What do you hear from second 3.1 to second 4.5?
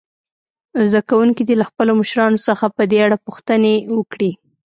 پوښتنې وکړي.